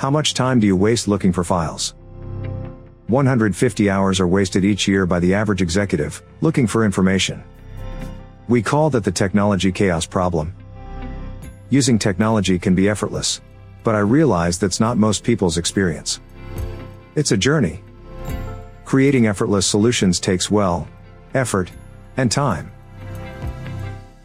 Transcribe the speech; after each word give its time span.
How 0.00 0.08
much 0.08 0.32
time 0.32 0.60
do 0.60 0.66
you 0.66 0.76
waste 0.76 1.08
looking 1.08 1.30
for 1.30 1.44
files? 1.44 1.92
150 3.08 3.90
hours 3.90 4.18
are 4.18 4.26
wasted 4.26 4.64
each 4.64 4.88
year 4.88 5.04
by 5.04 5.20
the 5.20 5.34
average 5.34 5.60
executive, 5.60 6.22
looking 6.40 6.66
for 6.66 6.86
information. 6.86 7.44
We 8.48 8.62
call 8.62 8.88
that 8.88 9.04
the 9.04 9.12
technology 9.12 9.70
chaos 9.70 10.06
problem. 10.06 10.54
Using 11.68 11.98
technology 11.98 12.58
can 12.58 12.74
be 12.74 12.88
effortless. 12.88 13.42
But 13.84 13.94
I 13.94 13.98
realize 13.98 14.58
that's 14.58 14.80
not 14.80 14.96
most 14.96 15.22
people's 15.22 15.58
experience. 15.58 16.18
It's 17.14 17.32
a 17.32 17.36
journey. 17.36 17.82
Creating 18.86 19.26
effortless 19.26 19.66
solutions 19.66 20.18
takes 20.18 20.50
well, 20.50 20.88
effort, 21.34 21.70
and 22.16 22.32
time. 22.32 22.72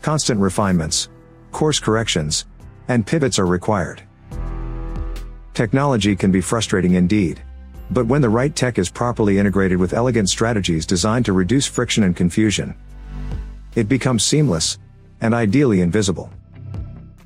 Constant 0.01 0.39
refinements, 0.39 1.09
course 1.51 1.79
corrections, 1.79 2.45
and 2.87 3.05
pivots 3.05 3.39
are 3.39 3.45
required. 3.45 4.03
Technology 5.55 6.17
can 6.17 6.33
be 6.33 6.41
frustrating 6.41 6.95
indeed. 6.95 7.41
But 7.89 8.07
when 8.07 8.21
the 8.21 8.27
right 8.27 8.53
tech 8.53 8.77
is 8.77 8.89
properly 8.89 9.39
integrated 9.39 9.77
with 9.77 9.93
elegant 9.93 10.27
strategies 10.27 10.85
designed 10.85 11.23
to 11.27 11.33
reduce 11.33 11.65
friction 11.65 12.03
and 12.03 12.13
confusion, 12.13 12.75
it 13.73 13.87
becomes 13.87 14.25
seamless, 14.25 14.77
and 15.21 15.33
ideally 15.33 15.79
invisible. 15.79 16.29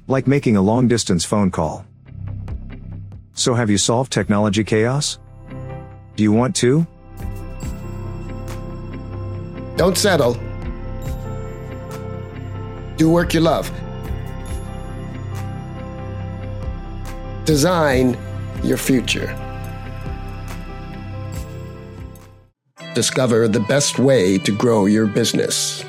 Like 0.08 0.28
making 0.28 0.58
a 0.58 0.62
long 0.62 0.88
distance 0.88 1.26
phone 1.26 1.50
call. 1.50 1.88
So 3.34 3.56
have 3.56 3.72
you 3.72 3.80
solved 3.80 4.12
technology 4.12 4.64
chaos? 4.64 5.18
Do 6.16 6.22
you 6.22 6.32
want 6.32 6.56
to? 6.58 6.86
Don't 9.76 9.98
settle. 9.98 10.34
Do 12.98 13.10
work 13.10 13.34
you 13.34 13.40
love. 13.40 13.72
Design 17.50 18.14
your 18.64 18.78
future. 18.78 19.26
Discover 22.94 23.48
the 23.48 23.62
best 23.62 23.98
way 23.98 24.38
to 24.38 24.56
grow 24.56 24.86
your 24.86 25.08
business. 25.08 25.84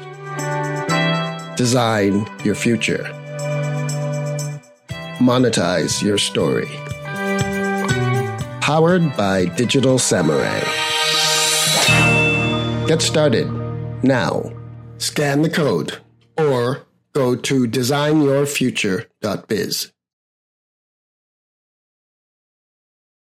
Design 1.59 2.27
your 2.45 2.55
future. 2.55 3.05
Monetize 5.21 6.03
your 6.03 6.17
story. 6.17 6.71
Powered 8.63 9.15
by 9.15 9.45
Digital 9.45 9.99
Samurai. 9.99 10.61
Get 12.87 13.03
started 13.03 13.53
now. 14.03 14.51
Scan 14.97 15.43
the 15.43 15.51
code 15.51 15.99
or 16.39 16.87
go 17.13 17.37
to 17.37 17.67
designyourfuture.biz. 17.67 19.93